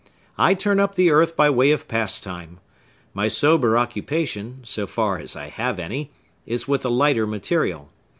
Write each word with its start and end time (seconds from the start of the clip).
I 0.39 0.55
turn 0.55 0.79
up 0.79 0.95
the 0.95 1.11
earth 1.11 1.35
by 1.37 1.51
way 1.51 1.69
of 1.69 1.87
pastime. 1.87 2.59
My 3.13 3.27
sober 3.27 3.77
occupation, 3.77 4.61
so 4.63 4.87
far 4.87 5.19
as 5.19 5.35
I 5.35 5.49
have 5.49 5.77
any, 5.77 6.09
is 6.43 6.67
with 6.67 6.83
a 6.83 6.89
lighter 6.89 7.27
material. 7.27 7.91